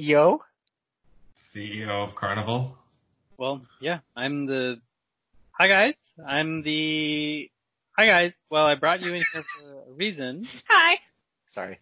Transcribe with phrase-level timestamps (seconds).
[0.00, 0.38] CEO.
[1.54, 2.74] CEO of Carnival.
[3.36, 4.80] Well, yeah, I'm the.
[5.50, 5.94] Hi guys,
[6.26, 7.50] I'm the.
[7.98, 8.32] Hi guys.
[8.48, 10.48] Well, I brought you in here for a reason.
[10.70, 11.00] Hi.
[11.48, 11.78] Sorry.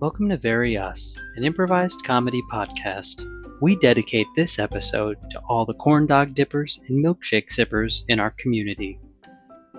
[0.00, 3.24] Welcome to Very Us, an improvised comedy podcast.
[3.62, 8.32] We dedicate this episode to all the corn dog dippers and milkshake sippers in our
[8.32, 8.98] community.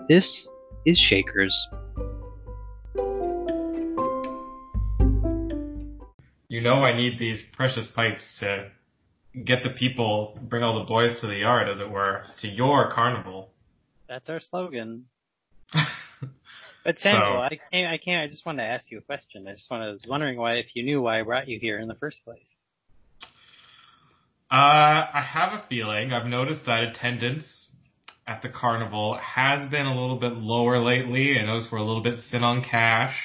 [0.10, 0.48] This
[0.86, 1.68] is Shakers.
[6.50, 8.70] You know I need these precious pipes to
[9.44, 12.92] get the people, bring all the boys to the yard, as it were, to your
[12.92, 13.50] carnival.
[14.08, 15.06] That's our slogan.
[16.86, 17.94] But Samuel, So- I can't.
[17.94, 18.24] I can't.
[18.24, 19.48] I just wanted to ask you a question.
[19.48, 21.80] I just wanted, I was wondering why, if you knew why I brought you here
[21.80, 22.44] in the first place.
[24.52, 27.63] Uh, I have a feeling I've noticed that attendance
[28.26, 31.38] at the carnival has been a little bit lower lately.
[31.38, 33.16] I noticed we're a little bit thin on cash.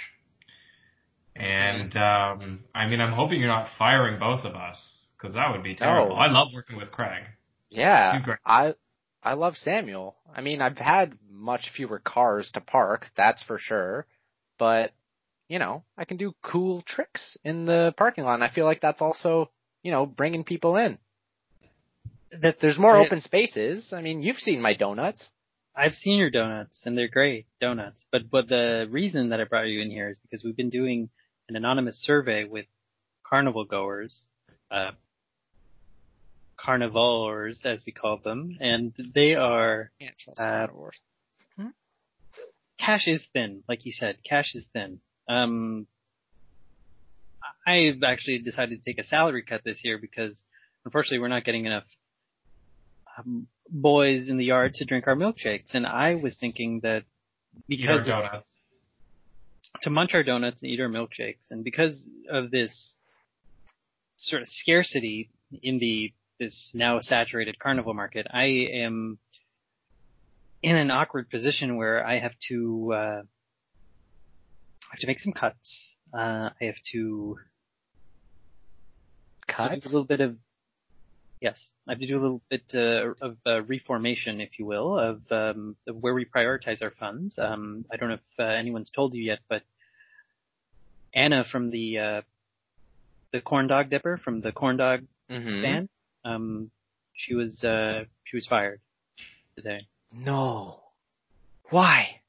[1.37, 5.63] And, um, I mean, I'm hoping you're not firing both of us, because that would
[5.63, 6.17] be terrible.
[6.17, 6.21] No.
[6.21, 7.23] I love working with Craig.
[7.71, 8.75] Yeah, I
[9.23, 10.17] I love Samuel.
[10.35, 14.07] I mean, I've had much fewer cars to park, that's for sure.
[14.59, 14.93] But
[15.49, 18.35] you know, I can do cool tricks in the parking lot.
[18.35, 19.51] And I feel like that's also
[19.83, 20.99] you know bringing people in.
[22.33, 23.93] That There's more I- open spaces.
[23.93, 25.31] I mean, you've seen my donuts.
[25.75, 28.05] I've seen your donuts and they're great donuts.
[28.11, 31.09] But but the reason that I brought you in here is because we've been doing
[31.49, 32.67] an anonymous survey with
[33.25, 34.27] carnival goers,
[34.71, 34.91] uh,
[36.57, 40.35] carnivores as we call them, and they are Uh,
[40.67, 40.99] carnivores.
[42.79, 45.01] cash is thin, like you said, cash is thin.
[45.29, 45.87] Um,
[47.67, 50.43] I've actually decided to take a salary cut this year because
[50.85, 51.85] unfortunately we're not getting enough
[53.19, 55.75] um, boys in the yard to drink our milkshakes.
[55.75, 57.05] And I was thinking that
[57.69, 58.45] Eat our because of-
[59.83, 62.97] to munch our donuts and eat our milkshakes, and because of this
[64.17, 65.31] sort of scarcity
[65.63, 69.19] in the this now saturated carnival market, I am
[70.63, 73.23] in an awkward position where I have to uh,
[74.83, 75.95] I have to make some cuts.
[76.13, 77.39] Uh, I have to
[79.47, 80.37] cut a little bit of
[81.41, 84.99] yes, I have to do a little bit uh, of uh, reformation, if you will,
[84.99, 87.39] of, um, of where we prioritize our funds.
[87.39, 89.63] Um, I don't know if uh, anyone's told you yet, but
[91.15, 92.23] Anna from the uh,
[93.33, 95.59] the corn dog dipper from the corn dog Mhm.
[95.59, 95.89] stand,
[96.25, 96.71] um,
[97.15, 98.81] she was uh, she was fired
[99.57, 99.87] today.
[100.13, 100.81] No.
[101.71, 102.21] Why?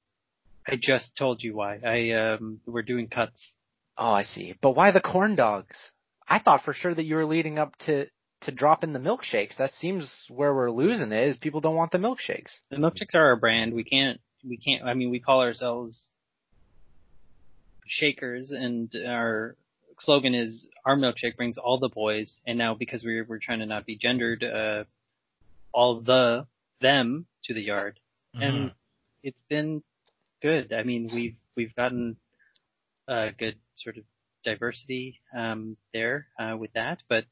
[0.67, 1.79] I just told you why.
[1.83, 3.53] I um, we're doing cuts.
[3.97, 4.55] Oh, I see.
[4.61, 5.75] But why the corn dogs?
[6.27, 8.07] I thought for sure that you were leading up to
[8.41, 9.57] to drop in the milkshakes.
[9.57, 11.27] That seems where we're losing it.
[11.27, 12.51] Is people don't want the milkshakes.
[12.69, 13.73] The milkshakes are our brand.
[13.73, 16.09] We can't, we can't, I mean, we call ourselves
[17.85, 19.55] Shakers and our
[19.99, 22.39] slogan is our milkshake brings all the boys.
[22.47, 24.83] And now because we're, we're trying to not be gendered, uh,
[25.73, 26.47] all the,
[26.81, 27.99] them to the yard.
[28.35, 28.43] Mhm.
[28.43, 28.71] And
[29.23, 29.83] it's been
[30.41, 30.71] good.
[30.71, 32.15] I mean, we've, we've gotten
[33.07, 34.03] a good sort of
[34.45, 36.99] diversity, um, there, uh, with that.
[37.09, 37.25] But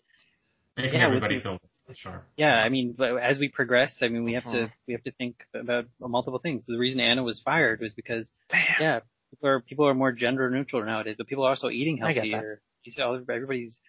[0.78, 1.60] Making yeah, everybody with- feel
[1.94, 2.26] sure.
[2.38, 4.72] yeah, I mean, as we progress, I mean, we have to Mhm.
[4.88, 6.64] we have to think about multiple things.
[6.68, 8.62] The reason Anna was fired was because Damn.
[8.82, 9.00] yeah,
[9.32, 12.22] people are people are more gender neutral nowadays, but people are also eating I get
[12.22, 12.30] that.
[12.30, 12.62] healthier.
[12.84, 13.80] You see, all- everybody's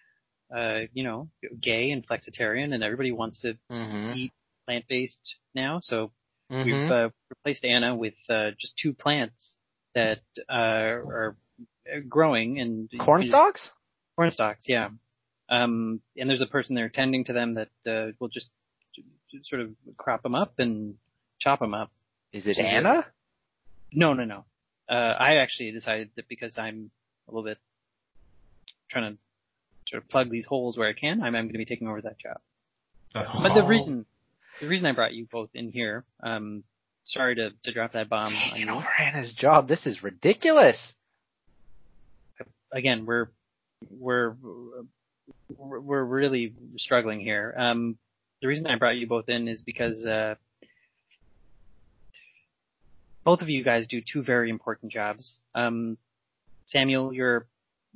[0.55, 1.29] uh, you know,
[1.61, 4.13] gay and flexitarian, and everybody wants to Mm-hmm.
[4.17, 4.33] eat
[4.65, 5.79] plant based now.
[5.79, 6.11] So
[6.51, 6.63] mm-hmm.
[6.65, 9.55] we've uh, replaced Anna with uh, just two plants
[9.93, 11.35] that uh, are
[12.07, 13.69] growing and corn stalks.
[14.15, 14.89] corn stalks, yeah.
[15.49, 18.49] Um, and there's a person there tending to them that uh, will just,
[19.43, 20.95] sort of crop them up and
[21.39, 21.91] chop them up.
[22.31, 22.65] Is it Yeah.
[22.65, 23.05] Anna?
[23.91, 24.45] No, no, no.
[24.87, 26.91] Uh, I actually decided that because I'm
[27.27, 27.57] a little bit
[28.89, 29.17] trying to
[29.89, 32.01] sort of plug these holes where I can, I'm, I'm going to be taking over
[32.01, 32.37] that job.
[33.13, 34.05] That's But the reason,
[34.61, 36.63] the reason I brought you both in here, um,
[37.03, 38.73] sorry to, to drop that bomb on Taking you.
[38.73, 39.67] over Anna's job.
[39.67, 40.93] This is ridiculous.
[42.71, 43.29] again, we're
[43.89, 44.35] we're
[45.57, 47.53] we're we're really struggling here.
[47.57, 47.97] Um,
[48.41, 50.35] the reason I brought you both in is because uh,
[53.23, 55.39] both of you guys do two very important jobs.
[55.53, 55.97] Um,
[56.65, 57.45] Samuel, you're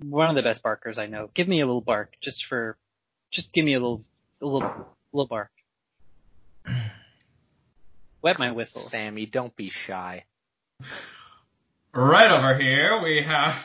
[0.02, 1.30] one of the best barkers I know.
[1.34, 2.78] Give me a little bark, just for,
[3.32, 4.04] just give me a little,
[4.42, 5.52] a little, a little bark.
[8.22, 8.88] Wet my whistle.
[8.90, 10.26] Sammy, don't be shy.
[11.94, 13.56] Right over here, we have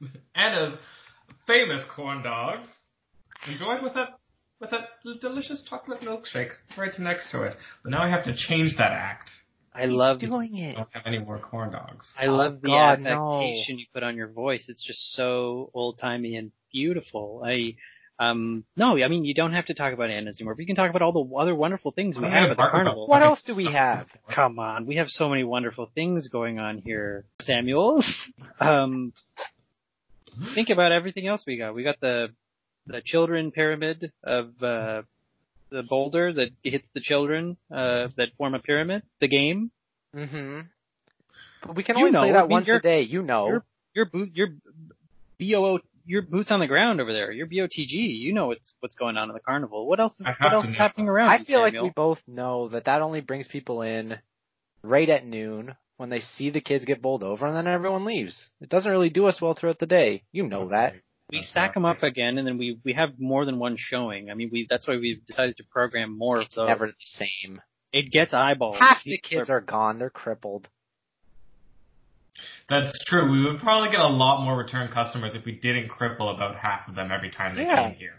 [0.34, 0.78] Anna's
[1.46, 2.66] famous corn dogs,
[3.46, 4.18] enjoyed with that
[4.60, 4.88] with that
[5.20, 7.54] delicious chocolate milkshake right next to it.
[7.82, 9.30] But now I have to change that act
[9.74, 10.76] I love doing I it.
[10.76, 12.12] don't have any more corn dogs.
[12.18, 13.12] I Oh, love the God, no.
[13.40, 14.66] affectation you put on your voice.
[14.68, 17.42] It's just so old timey and beautiful.
[17.46, 17.76] I
[18.18, 20.74] um no, I mean you don't have to talk about Anna's anymore, but you can
[20.74, 23.06] talk about all the other wonderful things we I'm have at the carnival.
[23.06, 24.08] What else do we have?
[24.34, 28.04] Come on, we have so many wonderful things going on here, Samuels.
[28.60, 29.12] Um,
[30.56, 31.76] think about everything else we got.
[31.76, 32.30] We got the
[32.88, 35.02] the children pyramid of uh,
[35.70, 39.02] the boulder that hits the children uh, that form a pyramid.
[39.20, 39.70] The game.
[40.16, 40.60] Mm-hmm.
[41.66, 43.02] But we can You only know, play I that mean, once you're- a day.
[43.02, 43.46] You know.
[43.48, 43.64] You're
[43.94, 44.48] your boot your
[45.40, 47.30] BOO your boots on the ground over there.
[47.32, 47.90] Your BOTG.
[47.92, 49.86] You know what's what's going on in the carnival.
[49.86, 51.28] What else is what else is happening around?
[51.28, 54.18] I you, feel like we both know that that only brings people in
[54.82, 58.50] right at noon when they see the kids get bowled over, and then everyone leaves.
[58.60, 60.22] It doesn't really do us well throughout the day.
[60.32, 60.94] You know that.
[61.30, 63.76] We That's stack them not up again, and then we we have more than one
[63.78, 64.30] showing.
[64.30, 66.66] I mean, we that's why we've decided to program more of those.
[66.66, 67.60] never the same.
[67.92, 68.76] It gets eyeballs.
[68.78, 69.98] Half the kids are gone.
[69.98, 70.68] They're crippled.
[72.68, 73.30] That's true.
[73.30, 76.86] We would probably get a lot more return customers if we didn't cripple about half
[76.88, 77.88] of them every time they Yeah.
[77.90, 78.14] came here.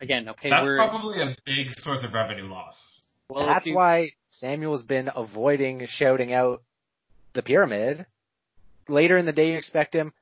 [0.00, 0.28] again.
[0.28, 3.00] Okay, That's we're probably a big source of revenue loss.
[3.30, 3.46] well.
[3.46, 6.62] That's you, why Samuel's been avoiding shouting out
[7.32, 8.04] the pyramid.
[8.86, 10.12] Later in the day, you expect him,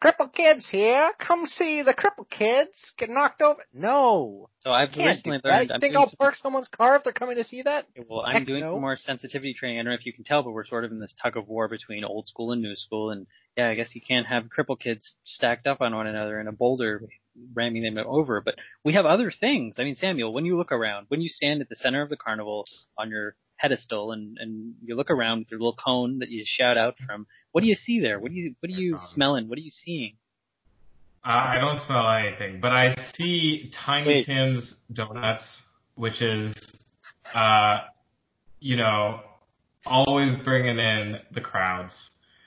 [0.00, 3.60] crippled kids here, come see the crippled kids get knocked over.
[3.72, 5.72] No, So I've can't recently learned.
[5.72, 7.86] I'm think I'll some- park someone's car if they're coming to see that?
[8.08, 8.72] Well, I'm doing no.
[8.72, 9.78] some more sensitivity training.
[9.78, 11.48] I don't know if you can tell, but we're sort of in this tug of
[11.48, 13.10] war between old school and new school.
[13.10, 13.26] And
[13.56, 16.52] yeah, I guess you can't have cripple kids stacked up on one another in a
[16.52, 17.02] boulder
[17.54, 18.40] ramming them over.
[18.40, 19.76] But we have other things.
[19.78, 22.16] I mean, Samuel, when you look around, when you stand at the center of the
[22.16, 22.66] carnival
[22.98, 26.76] on your pedestal and, and you look around with your little cone that you shout
[26.76, 28.18] out from, what do you see there?
[28.20, 29.48] What do you, what are you smelling?
[29.48, 30.14] What are you seeing?
[31.24, 34.26] Uh, I don't smell anything, but I see Tiny Wait.
[34.26, 35.62] Tim's Donuts,
[35.96, 36.54] which is,
[37.34, 37.80] uh,
[38.60, 39.20] you know,
[39.84, 41.92] always bringing in the crowds.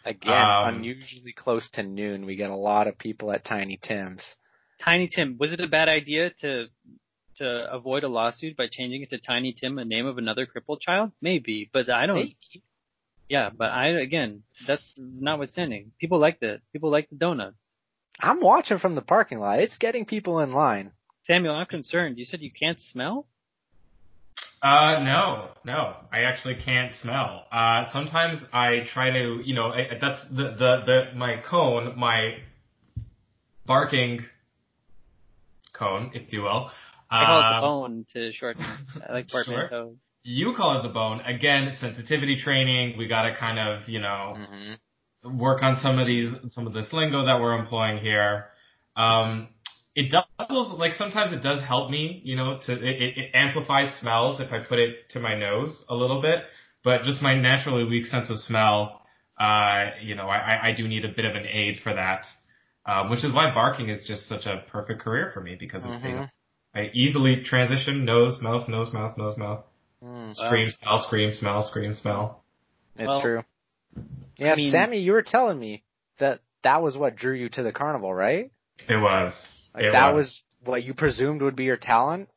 [0.05, 4.23] Again, Um, unusually close to noon, we get a lot of people at Tiny Tim's.
[4.81, 6.67] Tiny Tim, was it a bad idea to
[7.39, 10.81] to avoid a lawsuit by changing it to Tiny Tim, a name of another crippled
[10.81, 11.11] child?
[11.21, 12.17] Maybe, but I don't.
[12.17, 12.35] Hey,
[13.27, 15.91] Yeah, but I again, that's notwithstanding.
[15.99, 17.57] People like the people like the donuts.
[18.19, 19.59] I'm watching from the parking lot.
[19.59, 20.91] It's getting people in line.
[21.23, 22.17] Samuel, I'm concerned.
[22.17, 23.27] You said you can't smell.
[24.61, 27.45] Uh, no, no, I actually can't smell.
[27.49, 32.39] Uh, sometimes I try to, you know, I, that's the, the, the, my cone, my
[33.65, 34.19] barking
[35.71, 36.71] cone, if you will.
[37.11, 38.63] I call it the Um, bone to shorten.
[39.09, 39.43] I like Sure.
[39.45, 39.95] portmanteau.
[40.23, 41.21] You call it the bone.
[41.21, 42.97] Again, sensitivity training.
[42.97, 45.37] We gotta kind of, you know, Mm-hmm.
[45.39, 48.45] work on some of these, some of this lingo that we're employing here.
[48.95, 49.49] Um,
[49.95, 50.25] it does,
[50.77, 54.59] like sometimes it does help me, you know, to, it, it, amplifies smells if I
[54.59, 56.43] put it to my nose a little bit,
[56.83, 59.01] but just my naturally weak sense of smell,
[59.39, 60.37] uh, you know, I,
[60.69, 62.25] I- do need a bit of an aid for that.
[62.85, 65.91] Um, which is why barking is just such a perfect career for me because of,
[66.15, 66.25] know,
[66.73, 69.65] I easily transition nose, mouth, nose, mouth, nose, mouth,
[70.03, 72.43] Mm, scream, smell, scream, smell, scream, smell.
[72.95, 73.43] it's Well, true.
[74.37, 75.83] Yeah, mean- Sammy, you were telling me
[76.19, 78.51] that that was what drew you to the carnival, right?
[78.87, 79.33] It was.
[79.73, 82.29] Like it that was what you presumed would be your talent?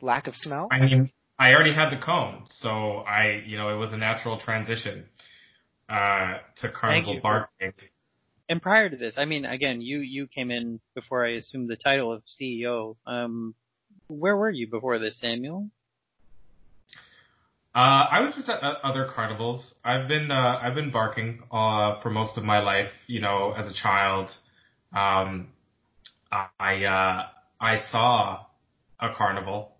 [0.00, 0.68] Lack of smell?
[0.70, 4.38] I mean, I already had the cone, so I, you know, it was a natural
[4.38, 5.06] transition
[5.88, 7.20] uh, to carnival you.
[7.20, 7.72] barking.
[8.48, 11.76] And prior to this, I mean, again, you you came in before I assumed the
[11.76, 12.96] title of CEO.
[13.06, 13.54] Um,
[14.06, 15.68] where were you before this, Samuel?
[17.74, 19.74] Uh, I was just at other carnivals.
[19.84, 22.90] I've been uh, I've been barking uh, for most of my life.
[23.08, 24.30] You know, as a child,
[24.94, 25.48] um,
[26.30, 27.26] I uh,
[27.60, 28.46] I saw
[29.00, 29.72] a carnival,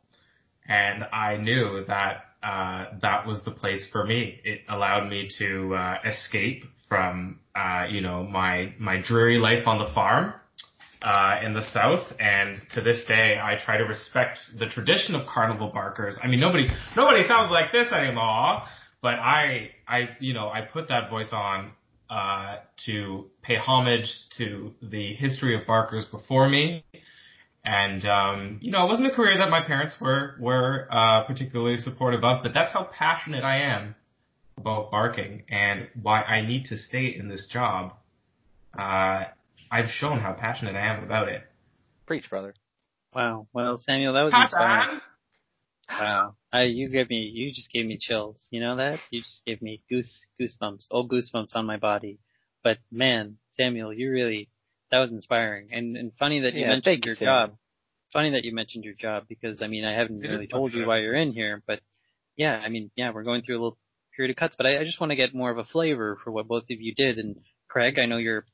[0.68, 4.40] and I knew that uh, that was the place for me.
[4.44, 9.78] It allowed me to uh, escape from uh, you know my my dreary life on
[9.78, 10.34] the farm
[11.02, 15.26] uh, in the South, and to this day, I try to respect the tradition of
[15.26, 16.18] carnival barkers.
[16.22, 18.62] I mean, nobody, nobody sounds like this anymore,
[19.02, 21.72] but I, I, you know, I put that voice on
[22.10, 26.84] uh, to pay homage to the history of barkers before me.
[27.64, 31.76] And um, you know, it wasn't a career that my parents were were uh, particularly
[31.76, 33.96] supportive of, but that's how passionate I am
[34.58, 37.92] about barking and why I need to stay in this job.
[38.78, 39.24] Uh,
[39.70, 41.42] I've shown how passionate I am about it.
[42.06, 42.54] Preach, brother.
[43.14, 43.48] Wow.
[43.52, 45.00] Well, Samuel, that was Pass inspiring.
[45.90, 46.36] Wow.
[46.52, 48.40] I, you gave me, you just gave me chills.
[48.50, 48.98] You know that?
[49.10, 52.18] You just gave me goose, goosebumps, old goosebumps on my body.
[52.62, 54.48] But man, Samuel, you really,
[54.90, 55.68] that was inspiring.
[55.72, 57.34] And, and funny that you Yeah, mentioned thank you, your Samuel.
[57.48, 57.56] job.
[58.12, 60.72] Funny that you mentioned your job because I mean, I haven't It is really told
[60.72, 61.80] you why you're in here, but
[62.36, 63.78] yeah, I mean, yeah, we're going through a little
[64.16, 66.30] period of cuts, but I, I just want to get more of a flavor for
[66.30, 67.18] what both of you did.
[67.18, 67.36] And
[67.68, 68.44] Craig, I know you're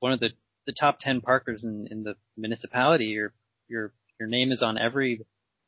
[0.00, 0.30] one of the
[0.66, 3.06] the top ten parkers in, in the municipality.
[3.06, 3.32] Your
[3.68, 5.24] your your name is on every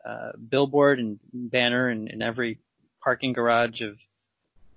[0.08, 2.58] uh, billboard and banner and in every
[3.02, 3.96] parking garage of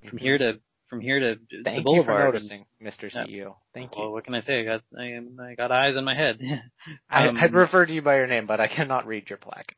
[0.10, 0.60] from here to
[0.90, 2.06] from here to the Thank you boulevard.
[2.06, 3.12] for noticing, Mr.
[3.14, 3.56] CEO.
[3.74, 4.04] Thank you.
[4.04, 4.62] Well, what can I say?
[4.62, 6.40] I got I, am- I got eyes on my head.
[7.10, 9.76] I, um, I'd refer to you by your name, but I cannot read your plaque.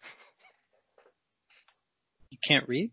[2.29, 2.91] you can't read.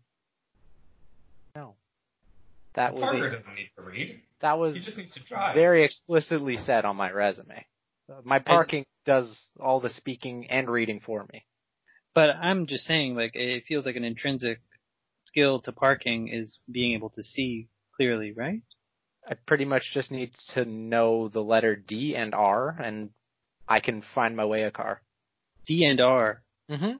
[2.77, 2.83] No.
[2.83, 4.21] That Parker was doesn't need to read.
[4.41, 5.55] that was He just needs to drive.
[5.55, 7.65] very explicitly said on my resume.
[8.23, 11.45] My parking does all the speaking and reading for me.
[12.13, 14.61] But I'm just saying, like, it feels like an intrinsic
[15.25, 18.61] skill to parking is being able to see clearly, right?
[19.29, 23.09] I pretty much just need to know the letter D and R, and
[23.67, 25.01] I can find my way a car.
[25.65, 26.97] D and R, Mm-hmm.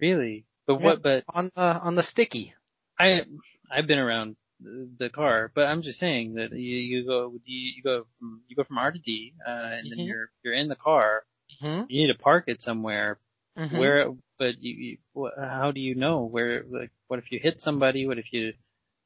[0.00, 0.44] really?
[0.66, 0.86] But Yeah.
[0.86, 1.02] what?
[1.02, 2.54] But On the on the sticky.
[3.04, 3.22] I
[3.70, 7.72] I've been around the, the car, but I'm just saying that you, you go you,
[7.76, 10.06] you go from you go from R to D, uh, and then Mhm.
[10.08, 11.22] you're you're in the car.
[11.62, 11.84] Mm-hmm.
[11.88, 13.18] You need to park it somewhere.
[13.56, 13.78] Where?
[13.80, 14.10] Where?
[14.38, 16.62] But you, you wh- how do you know where?
[16.68, 18.06] Like, what if you hit somebody?
[18.06, 18.52] What if you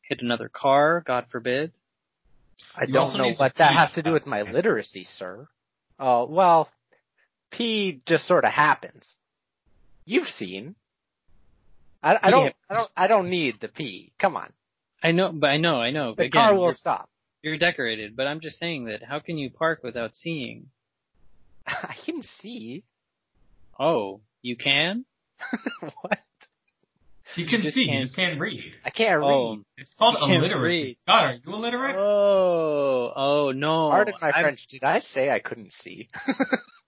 [0.02, 1.02] hit another car?
[1.06, 1.72] God forbid.
[2.76, 5.48] I You don't know what that has to do with my literacy, sir.
[5.98, 6.68] Oh well,
[7.50, 9.04] pee just sort of happens.
[10.04, 10.74] You've seen.
[12.04, 12.54] I, I don't.
[12.70, 12.90] I don't.
[12.96, 14.12] I don't need the pee.
[14.20, 14.52] Come on,
[15.02, 16.14] I know, but I know, I know.
[16.14, 17.08] the Again, car will you're- stop.
[17.42, 20.66] You're decorated, but I'm just saying that how can you park without seeing?
[21.66, 22.84] I can see.
[23.78, 25.04] Oh, you can?
[26.02, 26.20] what?
[27.34, 28.72] He can just see, can't- he just can't read.
[28.84, 29.64] I can't Oh, read.
[29.78, 30.62] It's called You illiteracy.
[30.84, 30.96] read.
[31.06, 31.96] God, are you illiterate?
[31.98, 33.88] oh, oh no.
[33.90, 34.66] Pardon my I've- French.
[34.68, 36.08] Did I say I couldn't see?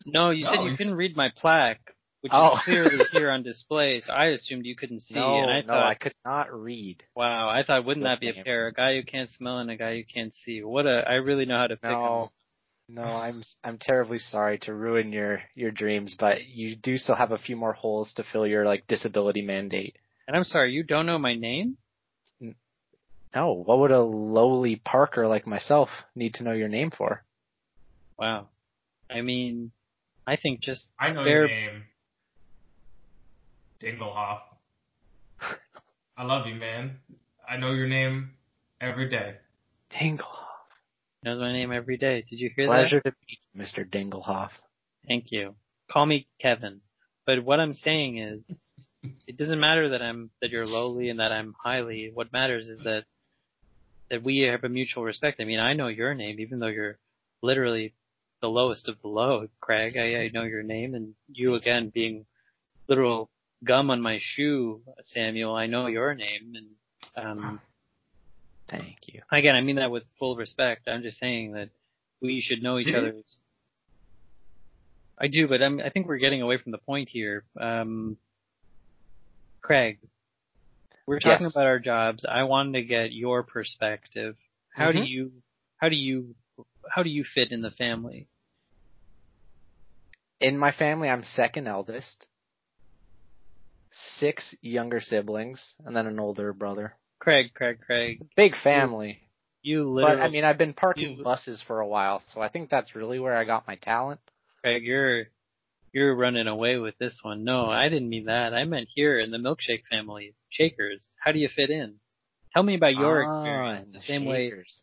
[0.08, 1.80] No, you said No, you you- couldn't read my plaque,
[2.22, 2.54] which Oh.
[2.56, 4.00] is clearly here on display.
[4.00, 7.02] So I assumed you couldn't see, no, and I no, thought, I could not read.
[7.14, 8.66] wow, I thought wouldn't that be a pair?
[8.68, 10.62] A guy who can't smell and a guy who can't see.
[10.62, 11.04] What a!
[11.08, 11.90] I really know how to pick 'em.
[11.90, 12.30] No,
[12.88, 17.32] no, I'm I'm terribly sorry to ruin your your dreams, but you do still have
[17.32, 19.96] a few more holes to fill your like disability mandate.
[20.28, 21.76] And I'm sorry, you don't know my name?
[23.34, 27.22] No, what would a lowly Parker like myself need to know your name for?
[28.18, 28.48] Wow.
[29.10, 29.72] I mean,
[30.26, 31.84] I think just I know They're- your name.
[33.80, 34.40] Dinglehoff.
[36.16, 36.98] I love you, man.
[37.48, 38.30] I know your name
[38.80, 39.36] every day.
[39.90, 40.46] Dinglehoff.
[41.22, 42.24] knows my name every day.
[42.28, 42.72] Did you hear that?
[42.72, 43.88] Pleasure to meet you, Mr.
[43.88, 44.50] Dinglehoff.
[45.06, 45.54] Thank you.
[45.90, 46.80] Call me Kevin.
[47.26, 48.40] But what I'm saying is,
[49.26, 52.10] it doesn't matter that I'm that you're lowly and that I'm highly.
[52.12, 53.04] What matters is that
[54.10, 55.40] that we have a mutual respect.
[55.40, 56.98] I mean, I know your name, even though you're
[57.42, 57.92] literally
[58.40, 59.96] the lowest of the low, Craig.
[59.96, 62.26] I, I know your name, and you again being
[62.88, 63.30] literal
[63.66, 65.54] gum on my shoe, Samuel.
[65.54, 67.60] I know your name, and um,
[68.68, 69.22] Thank you.
[69.30, 70.88] again, I mean that with full respect.
[70.88, 71.70] I'm just saying that
[72.20, 72.94] we should know each See?
[72.96, 73.40] other's.
[75.18, 77.44] I do, but I'm, I think we're getting away from the point here.
[77.58, 78.16] Um,
[79.62, 79.98] Craig,
[81.06, 81.54] we're talking Yes.
[81.54, 82.24] about our jobs.
[82.28, 84.36] I wanted to get your perspective.
[84.74, 85.08] How do Mhm.
[85.08, 85.32] you,
[85.78, 86.34] how do you,
[86.90, 88.28] how do you fit in the family?
[90.40, 92.26] In my family, I'm second eldest.
[94.18, 96.94] Six younger siblings, and then an older brother.
[97.18, 99.20] Craig, Craig, Craig, Big family.
[99.62, 102.48] you literally, But I mean, I've been parking you- buses for a while, so I
[102.48, 104.20] think that's really where I got my talent.
[104.62, 105.24] Craig, you're,
[105.92, 107.42] you're running away with this one.
[107.44, 108.52] No, I didn't mean that.
[108.54, 111.02] I meant here in the milkshake family, Shakers.
[111.24, 111.98] How do you fit in?
[112.52, 113.88] Tell me about your Ah, experience.
[113.92, 114.82] The same way shakers.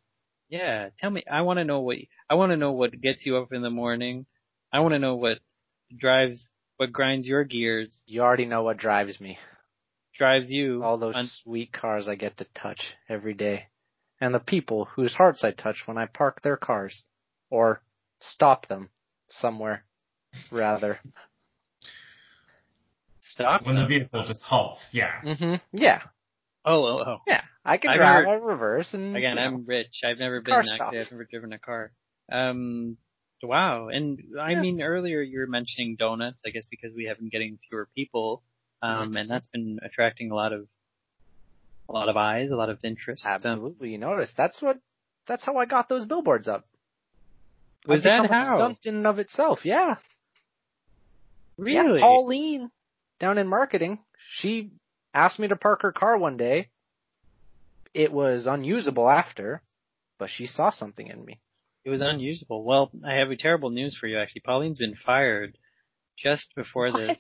[0.50, 1.24] Yeah, tell me.
[1.30, 1.98] I want to know what
[2.30, 4.26] I want to know what gets you up in the morning.
[4.72, 5.40] I want to know what
[5.96, 9.38] drives, what grinds your gears, You already know what drives me.
[10.18, 10.84] drives you.
[10.84, 13.68] All those on- sweet cars I get to touch every day.
[14.22, 17.04] And the people whose hearts I touch when I park their cars.
[17.50, 17.82] Or
[18.20, 18.90] stop them
[19.30, 19.84] somewhere,
[20.52, 21.00] rather.
[23.22, 23.66] stop.
[23.66, 25.22] When the vehicle just halts, yeah.
[25.24, 25.56] Mm-hmm.
[25.72, 26.02] Yeah.
[26.66, 27.18] Oh, oh, oh.
[27.28, 27.42] Yeah.
[27.66, 30.02] I can I've drive never- a reverse and Again, you know, I'm rich.
[30.06, 30.76] I've never been Car actually.
[30.78, 30.98] stops.
[30.98, 31.92] I've never driven a car.
[32.32, 32.98] Um,
[33.44, 33.90] wow.
[33.90, 34.62] And I Yeah.
[34.62, 36.42] mean, earlier you were mentioning donuts.
[36.46, 38.44] I guess because we have been getting fewer people,
[38.82, 40.68] um, and that's been attracting a lot of
[41.90, 43.24] a lot of eyes, a lot of interest.
[43.26, 43.90] Absolutely.
[43.90, 44.80] You notice that's what
[45.28, 46.66] that's how I got those billboards up.
[47.86, 48.58] was that how?
[48.58, 49.66] stunt in and of itself?
[49.66, 49.96] Yeah.
[51.58, 52.00] Really?
[52.00, 52.72] Yeah, Pauline
[53.20, 54.00] down in marketing,
[54.38, 54.72] she
[55.14, 56.70] asked me to park her car one day.
[57.94, 59.62] It was unusable after,
[60.18, 61.40] but she saw something in me.
[61.86, 62.64] It was unusable.
[62.64, 64.42] Well, I have a terrible news for you actually.
[64.46, 65.58] Pauline's been fired
[66.18, 67.20] just before this.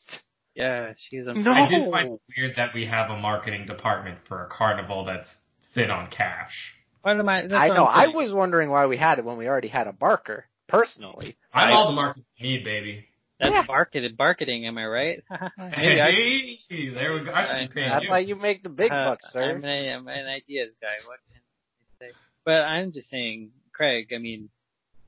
[0.55, 1.51] Yeah, she's a No.
[1.51, 5.27] I did find it weird that we have a marketing department for a carnival that's
[5.73, 6.53] thin on cash.
[7.01, 7.41] What am I?
[7.41, 7.85] That's I know.
[7.87, 8.15] I'm I saying.
[8.15, 10.45] was wondering why we had it when we already had a Barker.
[10.69, 11.73] Personally, I'm Right.
[11.73, 13.05] all the marketing you need, baby.
[13.39, 13.63] That's Yeah.
[13.67, 14.65] marketed marketing.
[14.67, 15.23] Am I right?
[15.29, 16.11] Hey, Maybe I
[16.69, 17.33] should- there we go.
[17.33, 18.11] I should be that's you.
[18.11, 19.55] why you make the big Uh, bucks, sir.
[19.55, 20.93] I'm, a, I'm an ideas guy.
[21.05, 22.11] What can I say?
[22.45, 24.11] But I'm just saying, Craig.
[24.13, 24.49] I mean,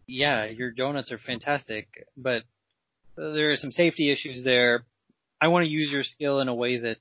[0.07, 2.43] yeah, your donuts are fantastic, but
[3.15, 4.85] there are some safety issues there.
[5.39, 6.97] I want to use your skill in a way that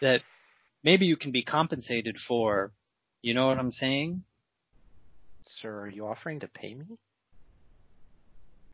[0.00, 0.22] that
[0.82, 2.72] maybe you can be compensated for.
[3.22, 4.22] You know what I'm saying?
[5.44, 6.86] Sir, are you offering to pay me?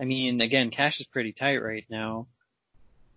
[0.01, 2.27] I mean, again, cash is pretty tight right now.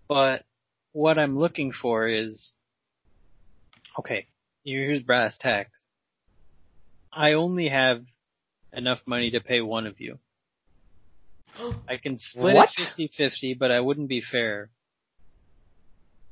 [0.08, 0.44] But
[0.92, 2.52] what I'm looking for is,
[3.98, 4.26] okay,
[4.64, 5.78] here's brass tacks.
[7.12, 8.04] I only have
[8.72, 10.18] enough money to pay one of you.
[11.88, 12.70] I can split What?
[12.78, 14.70] it 50-50, but I wouldn't be fair.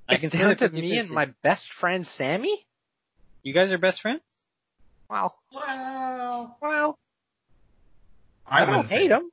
[0.09, 0.81] I It's can down split to it 50-50.
[0.81, 2.67] me and my best friend Sammy.
[3.43, 4.21] You guys are best friends?
[5.11, 5.35] Wow.
[5.53, 6.57] Wow.
[6.63, 6.95] Wow.
[8.47, 9.31] I, I, don't hate him.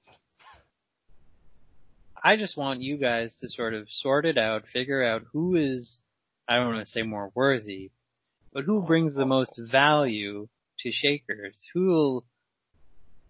[2.21, 6.01] I just want you guys to sort of sort it out, figure out who is,
[6.47, 7.91] I don't want to say more worthy,
[8.51, 10.47] but who brings the most value
[10.79, 11.55] to Shakers?
[11.73, 12.25] Who will,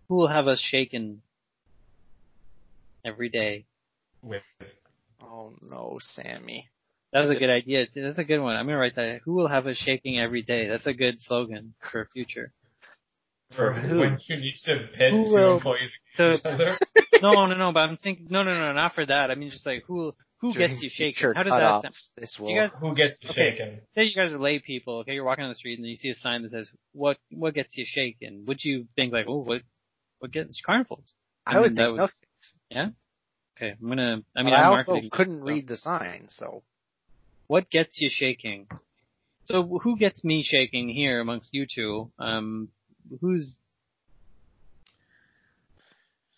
[0.08, 1.22] who will have us shaken
[3.04, 3.66] every day?
[4.22, 4.42] With
[5.22, 6.70] Oh no, Sammy.
[7.14, 7.86] That was a good idea.
[7.96, 8.56] That's a good one.
[8.56, 9.22] I'm gonna write that.
[9.24, 10.68] Who will have us shaking every day?
[10.68, 12.52] That's a good slogan for future.
[13.56, 14.00] for who?
[14.00, 16.78] when you need to pit Who two will- employees So- against each other.
[17.22, 17.72] No, no, no.
[17.72, 19.32] But I'm thinking, no, no, no, not for that.
[19.32, 21.34] I mean, just like who, who gets you shaken?
[21.34, 21.94] How does that sound?
[22.18, 22.56] This You will.
[22.56, 23.34] guys- Who gets Okay.
[23.52, 23.80] shaken?
[23.96, 26.10] say you guys are lay people, okay, you're walking on the street and you see
[26.10, 28.44] a sign that says, what, what gets you shaken?
[28.48, 29.62] Would you think like, oh, what,
[30.26, 31.14] what gets carnivals?
[31.46, 32.08] I would mean, think would- no.
[32.72, 32.96] thanks.
[33.58, 36.64] Okay, I'm gonna, I I mean, I also couldn't so- read the sign, so
[37.48, 38.68] What gets you shaking?
[39.46, 42.12] So who gets me shaking here amongst you two?
[42.18, 42.70] Um,
[43.22, 43.56] who's,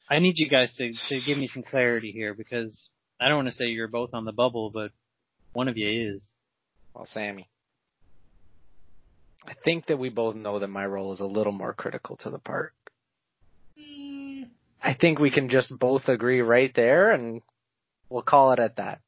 [0.10, 3.48] I need you guys to, to give me some clarity here because I don't want
[3.48, 4.92] to say you're both on the bubble, but
[5.54, 6.22] one of you is.
[6.94, 7.50] well, Sammy.
[9.46, 12.30] I think that we both know that my role is a little more critical to
[12.30, 12.74] the park.
[14.82, 17.42] I think we can just both agree right there, and
[18.10, 19.02] we'll call it at that.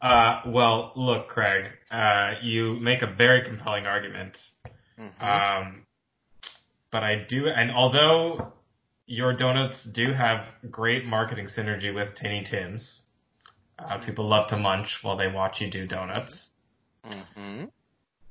[0.00, 4.38] Uh, well, look, Craig, uh, you make a very compelling argument.
[4.98, 5.22] Mhm.
[5.22, 5.86] Um,
[6.90, 8.52] but I do, and although
[9.06, 13.02] your donuts do have great marketing synergy with Tiny Tim's,
[13.78, 16.50] uh, people love to munch while they watch you do donuts.
[17.04, 17.70] Mhm.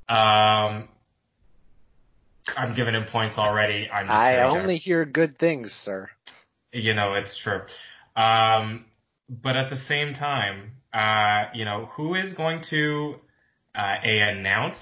[0.08, 0.90] Um,
[2.58, 3.90] I'm giving him points already.
[3.90, 6.10] I'm I only hear good things, sir.
[6.74, 7.62] you know, it's true.
[8.16, 8.86] Um,
[9.30, 13.16] but at the same time, uh, you know, who is going to
[13.76, 14.78] uh, a announce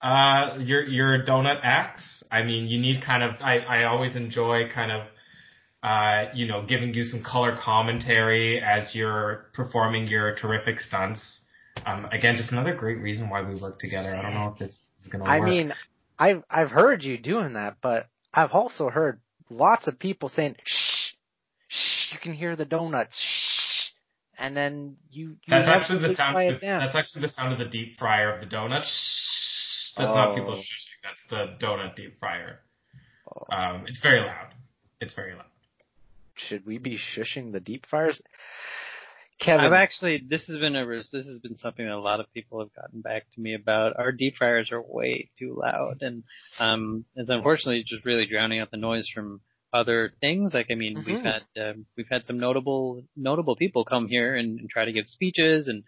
[0.00, 2.22] uh, your your donut acts?
[2.30, 3.34] I mean, you need kind of.
[3.40, 5.06] I I always enjoy kind of.
[5.82, 11.40] Uh, you know, giving you some color commentary as you're performing your terrific stunts.
[11.84, 14.12] Um, again, just another great reason why we work together.
[14.16, 15.30] I don't know if this is gonna work.
[15.30, 15.72] I mean,
[16.18, 21.12] I've I've heard you doing that, but I've also heard lots of people saying, "Shh,
[21.68, 23.90] shh, you can hear the donuts." Shh,
[24.38, 26.60] and then you you That's actually to the sound.
[26.60, 26.80] down.
[26.80, 28.84] That's actually the sound of the deep fryer of the donut.
[28.84, 29.94] Shh.
[29.96, 30.58] That's not people Oh.
[30.60, 31.02] shushing.
[31.02, 32.60] That's the donut deep fryer.
[33.34, 34.54] Oh, Um, it's very loud.
[35.00, 35.44] It's very loud.
[36.34, 38.20] should we be shushing the deep fires?
[39.38, 42.32] Kevin, I've actually, this has been a, this has been something that a lot of
[42.32, 43.98] people have gotten back to me about.
[43.98, 46.24] Our deep fryers are way too loud and,
[46.58, 49.40] um, it's unfortunately just really drowning out the noise from
[49.72, 50.54] other things.
[50.54, 51.42] Like, I mean, we've Mhm.
[51.54, 55.06] had, um, we've had some notable, notable people come here and, and try to give
[55.06, 55.84] speeches and,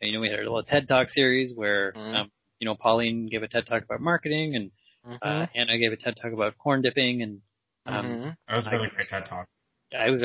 [0.00, 2.14] you know, we had a little TED Talk series where, Mhm.
[2.14, 4.70] um, you know, Pauline gave a TED Talk about marketing and,
[5.04, 7.42] Mhm, uh, Anna gave a TED Talk about corn dipping and,
[7.86, 8.36] um, mhm.
[8.46, 9.48] That was I- really great TED talk.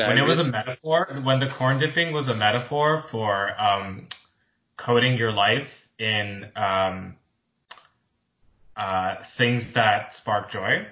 [0.07, 4.07] When it was a metaphor, when the corn dipping was a metaphor for um,
[4.77, 5.67] coding your life
[5.99, 7.15] in um,
[8.75, 10.85] uh, things that spark joy,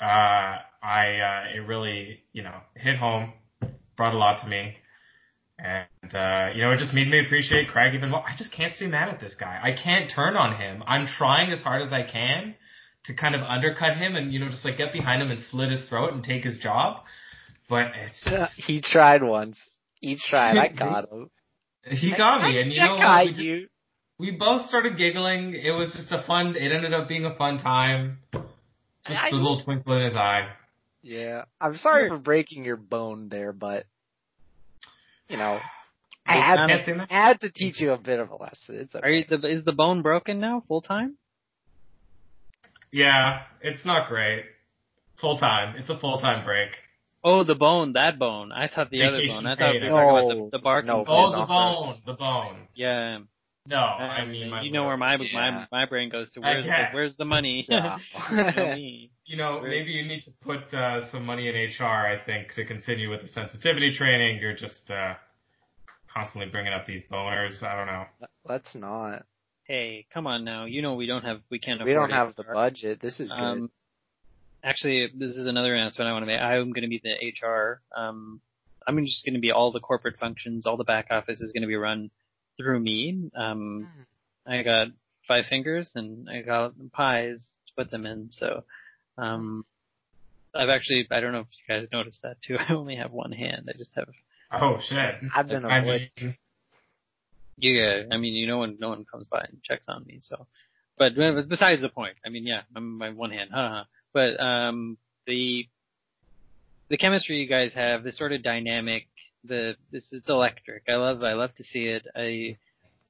[0.00, 3.32] uh, I uh, it really you know hit home,
[3.96, 4.76] brought a lot to me,
[5.58, 8.22] and uh, you know it just made me appreciate Craig even more.
[8.26, 9.60] I just can't stay mad at this guy.
[9.62, 10.82] I can't turn on him.
[10.86, 12.54] I'm trying as hard as I can
[13.04, 15.70] to kind of undercut him and you know just like get behind him and slit
[15.70, 17.02] his throat and take his job.
[17.68, 19.58] But it's just, He tried once.
[20.00, 20.56] He tried.
[20.56, 21.30] I got him.
[21.84, 23.36] he got me, and you I know got what?
[23.36, 23.66] We, you.
[24.18, 25.54] we both started giggling.
[25.54, 26.54] It was just a fun.
[26.56, 28.18] It ended up being a fun time.
[28.32, 28.44] Just
[29.06, 30.48] I- the little twinkle in his eye.
[31.04, 32.16] Yeah, I'm sorry Sure.
[32.16, 33.86] for breaking your bone there, but
[35.28, 35.58] you know,
[36.26, 37.08] I had, Not Can't say that.
[37.10, 38.76] I had to teach you a bit of a lesson.
[38.80, 41.16] It's Are you the is the bone broken now full time?
[42.92, 44.44] Yeah, it's not great.
[45.20, 45.74] Full time.
[45.76, 46.70] It's a full time break.
[47.24, 48.50] Oh, the bone, that bone.
[48.52, 49.46] I thought the other bone.
[49.46, 49.90] I thought we paid.
[49.92, 51.34] were talking about No, the, the barking no, bone.
[51.34, 52.02] Oh, the bone.
[52.06, 52.56] The bone.
[52.74, 53.18] Yeah.
[53.68, 55.66] No, I mean, my you know where my Yeah.
[55.70, 56.40] my my brain goes to.
[56.40, 57.64] Where's the, where's the money?
[57.68, 57.98] Yeah.
[58.30, 59.10] You know me.
[59.24, 59.68] You know, Right.
[59.70, 61.84] maybe you need to put uh, some money in HR.
[61.84, 64.40] I think to continue with the sensitivity training.
[64.40, 65.14] You're just uh,
[66.12, 67.62] constantly bringing up these boners.
[67.62, 68.04] I don't know.
[68.44, 69.24] Let's not.
[69.62, 70.64] Hey, come on now.
[70.64, 71.84] You know we don't have we can't.
[71.84, 73.00] We don't have the budget.
[73.00, 73.38] This is good.
[73.38, 73.70] Um,
[74.62, 76.40] actually, this is another announcement I want to make.
[76.40, 77.80] I'm going to be the HR.
[77.96, 78.40] Um,
[78.86, 81.62] I'm just going to be all the corporate functions, all the back office is going
[81.62, 82.10] to be run
[82.56, 83.30] through me.
[83.36, 83.88] Um,
[84.46, 84.88] I got
[85.26, 88.28] five fingers and I got pies to put them in.
[88.32, 88.64] So,
[89.18, 89.64] um,
[90.54, 92.56] I've actually, I don't know if you guys noticed that too.
[92.68, 93.68] I only have one hand.
[93.72, 94.08] I just have,
[94.50, 95.14] Oh shit.
[95.34, 96.08] I've been I avoiding.
[96.20, 96.36] mean,
[97.56, 100.18] yeah, I mean, you know, when no one comes by and checks on me.
[100.22, 100.46] So,
[100.98, 101.14] but
[101.48, 103.50] besides the point, I mean, yeah, I'm my one hand.
[103.52, 103.84] Haha.
[104.12, 105.66] But, um, the,
[106.88, 109.06] the chemistry you guys have, the sort of dynamic,
[109.44, 110.84] the, this, it's electric.
[110.88, 112.06] I love, I love to see it.
[112.14, 112.58] I,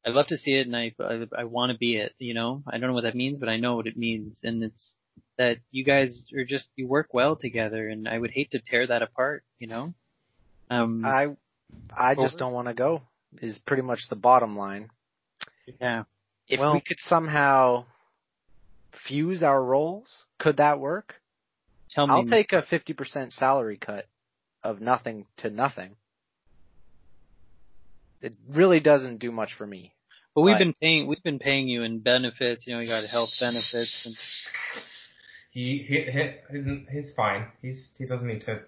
[0.07, 2.62] I love to see it and I, I, I want to be it, you know?
[2.67, 4.38] I don't know what that means, but I know what it means.
[4.43, 4.95] And it's
[5.38, 8.87] that you guys are just, you work well together and I would hate to tear
[8.87, 9.95] that apart, you know?
[10.71, 11.29] Um, I,
[11.97, 12.38] I just Over?
[12.38, 13.03] don't want to go.
[13.41, 14.91] Is pretty much the bottom line.
[15.81, 16.05] yeah.
[16.49, 17.87] If Well- we could somehow
[19.07, 21.14] fuse our roles, could that work?
[21.90, 22.14] Tell me.
[22.14, 24.07] I'll take a 50% salary cut
[24.62, 25.96] of nothing to nothing.
[28.20, 29.92] It really doesn't do much for me.
[30.35, 32.66] But we've But- been paying, we've been paying you in benefits.
[32.66, 34.07] You know, you got health benefits.
[34.07, 34.16] And,
[35.50, 36.11] he, he,
[36.50, 37.48] he he's fine.
[37.61, 38.62] He's he doesn't need to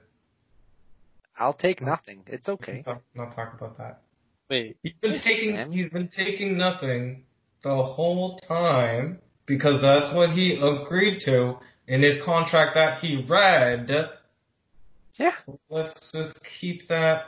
[1.38, 2.22] I'll take nothing.
[2.26, 2.84] It's okay.
[2.87, 4.02] not, not talk about that.
[4.50, 5.72] wait, He's been taking Sam?
[5.72, 7.24] he's been taking nothing
[7.62, 13.90] the whole time because that's what he agreed to in his contract that he read.
[15.16, 15.33] Yeah.
[15.68, 17.24] Let's just keep that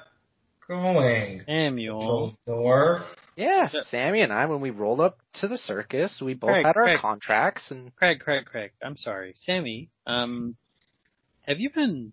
[0.67, 1.41] going.
[1.47, 2.37] Samuel.
[2.47, 3.05] Dwarf.
[3.37, 6.67] Yeah, So- Sammy and I, when we rolled up to the circus, we both Craig,
[6.67, 6.99] had our Craig.
[7.01, 8.73] contracts and Craig, Craig, Craig.
[8.83, 9.91] I'm sorry, Sammy.
[10.07, 10.57] Um,
[11.43, 12.13] have you been,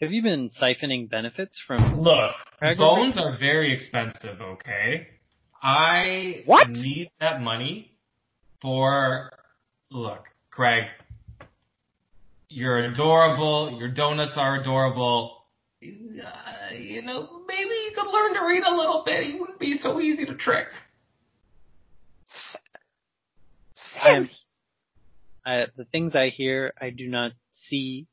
[0.00, 2.00] have you been siphoning benefits from?
[2.00, 5.06] Look, Craig, bones are very expensive, okay?
[5.62, 6.68] I What?
[6.70, 7.91] need that money
[8.62, 9.30] for
[9.90, 10.84] look, Craig.
[12.48, 15.38] You're adorable, your donuts are adorable.
[15.82, 19.26] Uh, you know, maybe you could learn to read a little bit.
[19.26, 20.66] You wouldn't be so easy to trick.
[23.74, 24.30] Sammy.
[25.44, 28.06] I, the things I hear, I do not see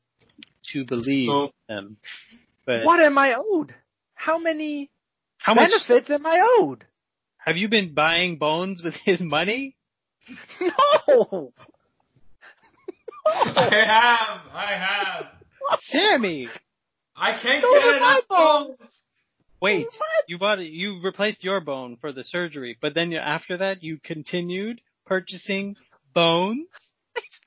[0.72, 1.96] to believe So- them.
[2.66, 3.74] But What am I owed?
[4.14, 4.90] How many
[5.38, 6.84] how much benefits am I owed?
[7.38, 9.76] have you been buying bones with his money?
[10.60, 11.52] No.
[13.26, 15.26] I have, I have.
[15.82, 16.48] Sammy,
[17.16, 19.02] I can't Those get are my enough bones.
[19.60, 19.84] wait.
[19.86, 20.24] What?
[20.26, 20.70] You bought it.
[20.70, 25.76] You replaced your bone for the surgery, but then you, after that, you continued purchasing
[26.14, 26.66] bones.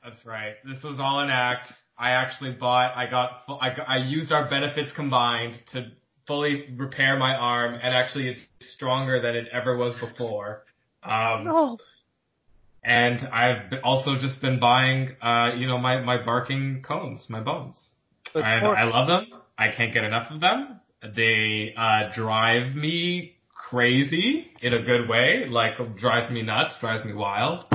[0.04, 0.54] That's right.
[0.66, 1.68] This was all an act.
[1.98, 2.96] I actually bought.
[2.96, 3.42] I got.
[3.50, 5.92] I, got- I used our benefits combined to
[6.28, 8.40] fully repair my arm, and actually, it's
[8.76, 10.64] stronger than it ever was before.
[11.04, 11.78] Um, No.
[12.84, 17.78] And I've also just been buying, uh, you know, my my barking cones, my bones.
[18.34, 19.28] But And poor- I love them.
[19.58, 20.80] I can't get enough of them.
[21.16, 23.36] They uh, drive me
[23.70, 25.46] crazy in a good way.
[25.50, 27.66] Like drives me nuts, drives me wild.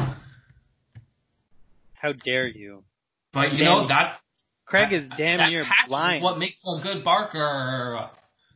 [1.94, 2.84] How dare you?
[3.32, 3.82] But you Damn.
[3.82, 4.20] know that's
[4.66, 6.22] Craig is damn that near passion is blind.
[6.22, 8.08] What makes a good barker?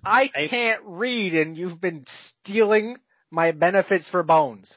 [0.04, 2.96] I I- can't read and you've been stealing
[3.30, 4.76] my benefits for bones.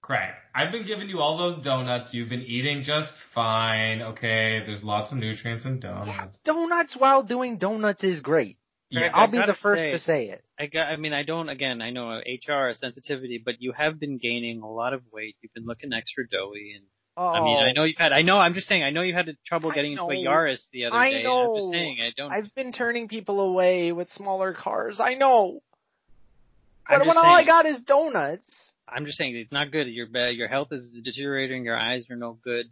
[0.00, 2.12] Craig, I've been giving you all those donuts.
[2.12, 4.02] You've been eating just fine.
[4.02, 6.38] Okay, there's lots of nutrients in donuts.
[6.44, 8.58] Donuts while doing donuts is great.
[8.90, 10.42] Yeah, I'll be the first say- to say it.
[10.58, 10.88] I got.
[10.88, 11.48] I mean, I don't.
[11.48, 15.36] Again, I know HR sensitivity, but you have been gaining a lot of weight.
[15.42, 16.84] You've been looking extra doughy, and
[17.16, 17.72] Oh, I mean, I oh.
[17.74, 18.12] know you've had.
[18.12, 18.36] I know.
[18.36, 18.82] I'm just saying.
[18.82, 20.14] I know you had trouble getting into a.
[20.14, 21.24] Yaris the other I day.
[21.24, 21.98] and I'm just saying.
[22.00, 22.32] I don't.
[22.32, 24.98] I've been turning people away with smaller cars.
[25.00, 25.60] I know.
[26.88, 28.48] But just when all I got is donuts.
[28.92, 29.86] I'm just saying it's not good.
[29.86, 31.64] Your your health is deteriorating.
[31.64, 32.66] Your eyes are no good.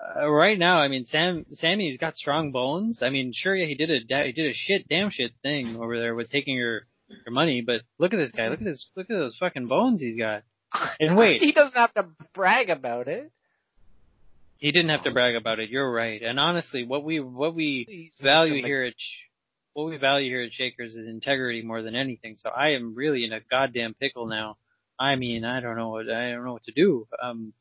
[0.00, 3.02] Uh, right now, I mean, Sam Sammy's got strong bones.
[3.02, 5.98] I mean, sure, yeah, he did a he did a shit damn shit thing over
[5.98, 7.60] there with taking your your money.
[7.60, 8.48] But look at this guy.
[8.48, 8.88] Look at this.
[8.96, 10.42] Look at those fucking bones he's got.
[10.98, 11.40] And wait.
[11.40, 13.30] he doesn't have to brag about it.
[14.56, 15.70] He didn't have to brag about it.
[15.70, 16.22] You're right.
[16.22, 18.94] And honestly, what we what we Please, value here at
[19.74, 22.36] what we value here at Shakers is integrity more than anything.
[22.38, 24.56] So I am really in a goddamn pickle now.
[25.02, 27.08] I mean, I don't know what I don't know what to do.
[27.20, 27.52] Um,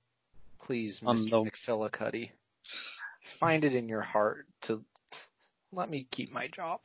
[0.64, 1.32] Please, Um, Mr.
[1.32, 1.46] no.
[1.46, 2.30] McFillicuddy,
[3.40, 4.84] find it in your heart to
[5.72, 6.82] let me keep my job.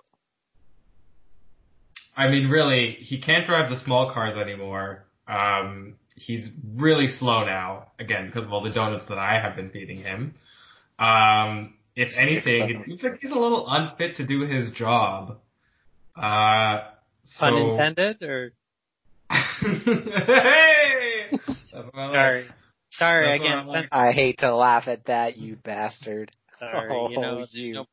[2.17, 5.05] I mean, really, he can't drive the small cars anymore.
[5.29, 9.69] Um, he's really slow now, again, because of all the donuts that I have been
[9.69, 10.35] feeding him.
[10.99, 12.85] Um, if Six anything, it seconds.
[12.89, 15.37] seems like he's a little unfit to do his job.
[16.17, 16.81] Uh,
[17.25, 17.41] so.
[17.41, 18.53] pun intended or
[19.31, 21.29] hey!
[21.33, 21.93] I like.
[21.93, 22.47] sorry,
[22.91, 23.59] sorry That's again.
[23.59, 23.89] I like.
[23.93, 26.33] I hate to laugh at that, you bastard.
[26.59, 27.75] Sorry, you Oh, know, you.
[27.75, 27.87] no,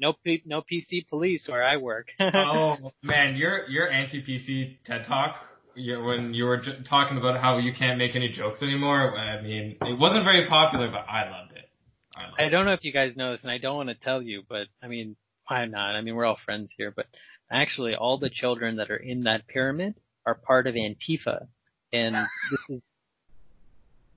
[0.00, 2.08] no, P, no PC police where I work.
[2.20, 5.36] oh man, your your anti PC TED talk
[5.74, 9.16] you, when you were j- talking about how you can't make any jokes anymore.
[9.16, 11.70] I mean, it wasn't very popular, but I loved it.
[12.16, 13.94] I loved I don't know if you guys know this, and I don't want to
[13.94, 15.16] tell you, but I mean,
[15.48, 15.94] I'm not?
[15.94, 17.06] I mean, we're all friends here, but
[17.50, 19.94] actually, all the children that are in that pyramid
[20.28, 21.46] are part of Antifa,
[21.92, 22.14] and
[22.50, 22.82] this is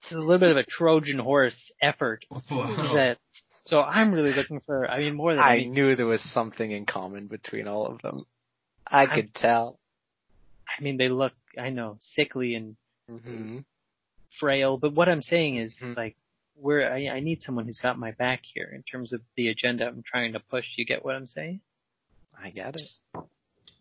[0.02, 2.26] this is a little bit of a Trojan horse effort.
[2.52, 2.94] Wow.
[2.96, 3.18] That
[3.66, 4.90] so I'm really looking for.
[4.90, 8.02] I mean, more than I any- knew there was something in common between all of
[8.02, 8.26] them.
[8.88, 9.80] I I'm- could tell.
[10.68, 11.34] I mean, they look.
[11.58, 12.76] I know sickly and
[13.08, 13.60] hmm
[14.40, 15.96] frail, but what I'm saying is Mhm.
[15.98, 16.16] like.
[16.56, 19.88] Where I, I need someone who's got my back here in terms of the agenda
[19.88, 20.66] I'm trying to push.
[20.76, 21.60] You get what I'm saying?
[22.40, 22.88] I get it.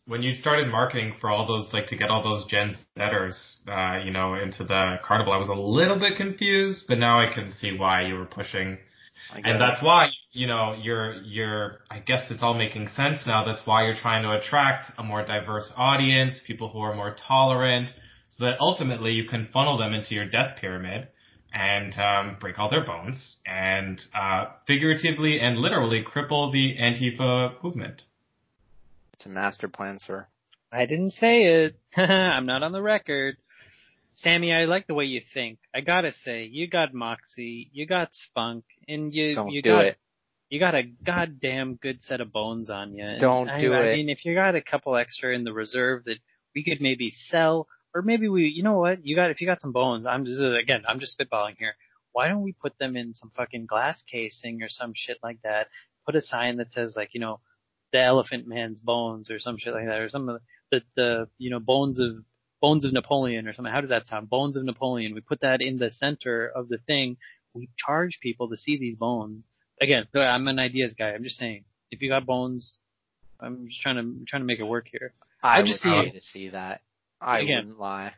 [0.07, 3.37] When you started marketing for all those, like to get all those Gen Zers,
[3.69, 7.33] uh, you know, into the carnival, I was a little bit confused, but now I
[7.33, 8.79] can see why you were pushing
[9.45, 9.59] And it.
[9.59, 13.45] that's why, you know, you're, you're, I guess it's all making sense now.
[13.45, 17.91] That's why you're trying to attract a more diverse audience, people who are more tolerant,
[18.31, 21.09] so that ultimately you can funnel them into your death pyramid
[21.53, 28.03] and, um, break all their bones and, uh, figuratively and literally cripple the Antifa movement.
[29.20, 30.26] It's a master plan, sir.
[30.72, 31.78] I didn't say it.
[32.00, 33.37] I'm not on the record.
[34.14, 35.59] Sammy, I like the way you think.
[35.74, 39.85] I gotta say, you got moxie, you got spunk, and you Don't you do got
[39.85, 39.98] it.
[40.48, 43.18] you got a goddamn good set of bones on you.
[43.20, 43.96] Don't I, do I it.
[43.98, 46.16] mean, if you got a couple extra in the reserve that
[46.54, 49.61] we could maybe sell, or maybe we, you know what, you got if you got
[49.61, 50.06] some bones.
[50.06, 51.74] I'm just again, I'm just spitballing here.
[52.12, 55.66] Why don't we put them in some fucking glass casing or some shit like that?
[56.06, 57.40] Put a sign that says like, you know,
[57.92, 61.29] the elephant man's bones or some shit like that, or some of the, the, the
[61.38, 62.24] you know, bones of
[62.61, 63.72] bones of Napoleon or something.
[63.72, 64.31] How does that sound?
[64.31, 65.14] Bones of Napoleon.
[65.14, 67.16] We put that in the center of the thing.
[67.55, 69.42] We charge people to see these bones.
[69.81, 71.11] Again, I'm an ideas guy.
[71.11, 72.79] I'm just saying, if you got bones,
[73.40, 75.14] I'm just trying to trying to make it work here.
[75.42, 76.83] I just would see- to see that.
[77.20, 77.64] I Again.
[77.64, 78.14] wouldn't lie.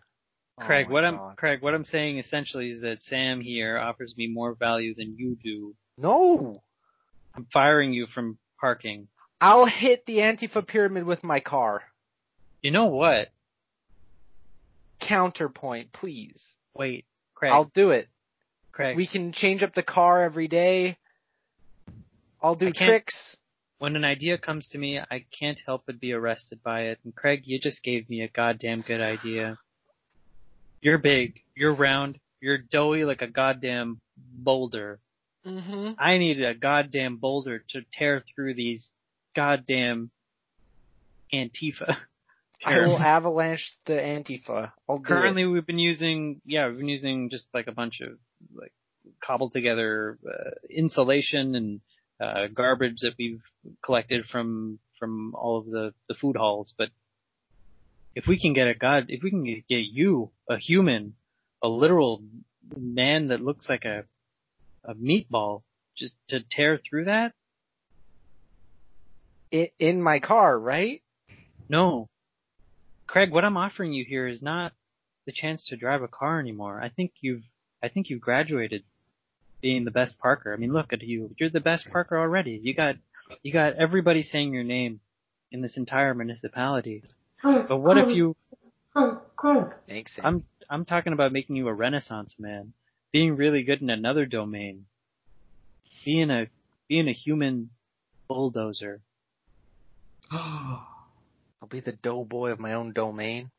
[0.61, 1.37] Oh Craig, my what I'm.
[1.37, 5.37] Craig, what I'm saying essentially is that Sam here offers me more value than you
[5.43, 5.75] do.
[5.97, 6.63] No.
[7.35, 9.09] I'm firing you from parking.
[9.43, 11.83] I'll hit the Antifa pyramid with my car.
[12.63, 13.33] You know what?
[15.01, 16.41] Counterpoint, please.
[16.77, 18.09] Wait, Craig, I'll do it.
[18.71, 18.97] Craig.
[18.97, 20.97] We can change up the car every day.
[22.41, 23.37] I'll do tricks.
[23.79, 27.01] when an idea comes to me, I can't help but be arrested by it.
[27.03, 29.59] And Craig, you just gave me a goddamn good idea.
[30.81, 31.41] You're big.
[31.57, 32.21] You're round.
[32.41, 35.01] You're doughy like a goddamn boulder.
[35.45, 35.95] Mm-hmm.
[35.99, 38.89] I need a goddamn boulder to tear through these
[39.35, 40.11] goddamn
[41.33, 41.97] Antifa.
[42.65, 44.73] I will avalanche the Antifa.
[44.89, 48.19] I'll Currently, we've been using, yeah, we've been using just like a bunch of
[48.55, 48.73] like
[49.25, 51.81] cobbled together uh, insulation and
[52.21, 53.43] uh, garbage that we've
[53.85, 56.75] collected from from all of the the food halls.
[56.79, 56.91] But
[58.15, 61.15] if we can get a god, if we can get you, a human,
[61.63, 62.23] a literal
[62.77, 64.05] man that looks like a
[64.85, 65.63] a meatball,
[65.97, 67.33] just to tear through that,
[69.53, 69.73] it.
[69.79, 71.03] In my car, right?
[71.69, 72.09] no.
[73.07, 74.73] Craig, what I'm offering you here is not
[75.27, 76.81] the chance to drive a car anymore.
[76.83, 77.43] I think you've,
[77.83, 78.85] I think you've graduated
[79.61, 80.53] being the best parker.
[80.53, 81.35] I mean, look at you.
[81.39, 82.59] You're the best parker already.
[82.63, 82.97] You got,
[83.43, 85.01] you got everybody saying your name
[85.51, 87.03] in this entire municipality.
[87.43, 88.35] But what if you,
[89.87, 90.17] Thanks.
[90.17, 90.25] Sam.
[90.25, 92.73] I'm, I'm talking about making you a renaissance man,
[93.13, 94.87] being really good in another domain,
[96.05, 96.47] being a,
[96.89, 97.71] being a human
[98.27, 99.01] bulldozer.
[101.63, 103.51] I'll be the doughboy of my own domain.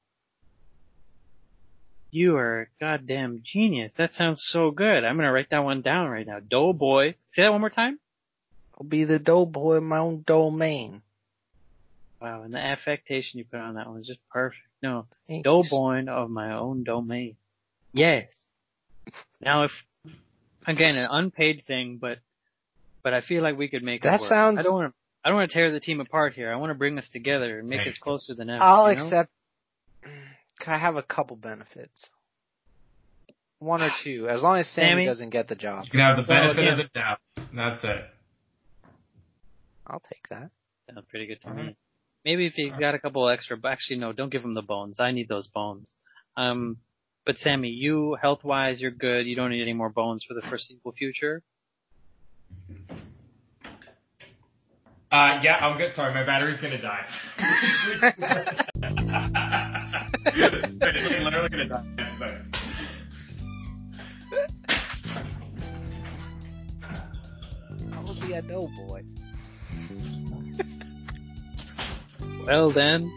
[2.11, 3.91] You are a goddamn genius.
[3.97, 5.03] That sounds so good.
[5.03, 6.39] I'm gonna write that one down right now.
[6.39, 7.15] Doughboy.
[7.33, 7.99] Say that one more time.
[8.79, 11.01] I'll be the doughboy of my own domain.
[12.21, 14.61] Wow, and the affectation you put on that one is just perfect.
[14.81, 15.43] No, Thanks.
[15.43, 17.35] doughboy of my own domain.
[17.93, 18.27] Yes.
[19.41, 19.71] Now if,
[20.67, 22.19] again, an unpaid thing, but,
[23.03, 24.29] but I feel like we could make That it work.
[24.29, 26.51] sounds- I don't want I don't want to tear the team apart here.
[26.51, 28.61] I want to bring us together and make Thank us closer than ever.
[28.61, 29.05] I'll you know?
[29.05, 29.31] accept.
[30.59, 32.09] Can I have a couple benefits?
[33.59, 35.05] One or two, as long as Sammy, Sammy?
[35.05, 35.85] doesn't get the job.
[35.85, 36.71] You can have the benefit yeah.
[36.71, 37.19] of the doubt.
[37.55, 38.05] That's it.
[39.87, 40.49] I'll take that.
[40.93, 41.65] Sounds pretty good to Alright.
[41.67, 41.77] me.
[42.25, 44.97] Maybe if you got a couple extra, but actually no, don't give him the bones.
[44.99, 45.89] I need those bones.
[46.35, 46.77] Um,
[47.25, 49.27] but Sammy, you health wise, you're good.
[49.27, 51.41] You don't need any more bones for the foreseeable future.
[55.13, 55.93] Uh, yeah, I'm good.
[55.93, 57.05] Sorry, my battery's gonna die.
[60.25, 61.85] it's literally gonna die.
[61.99, 62.57] in a second.
[67.93, 69.03] I'll be a doughboy.
[72.45, 73.09] Well then,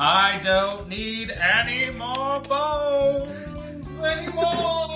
[0.00, 4.88] I don't need any more bones anymore.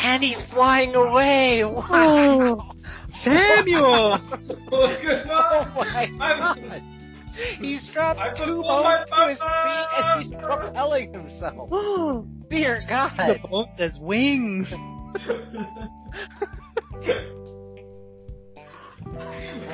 [0.00, 1.62] And he's flying away!
[1.64, 2.70] Wow!
[3.24, 4.18] Samuel!
[4.70, 6.82] Oh my god!
[7.58, 11.70] He's dropped I two put bones to his feet and he's propelling himself.
[12.50, 13.12] Dear God.
[13.16, 13.50] the God!
[13.50, 14.72] bones as wings.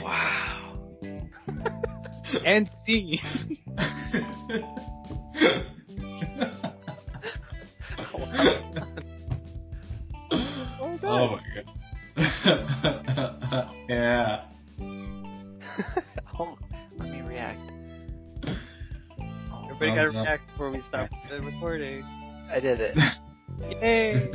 [0.02, 0.74] Wow.
[2.44, 3.20] and see.
[3.78, 4.78] Well
[10.30, 11.04] oh my god.
[11.04, 11.38] Oh,
[13.88, 14.44] yeah.
[16.40, 16.56] Oh,
[16.98, 17.60] let me react.
[19.64, 20.24] Everybody gotta Thumbs up.
[20.26, 22.04] react before we stop the recording.
[22.52, 22.96] I did it.
[23.82, 24.30] Yay!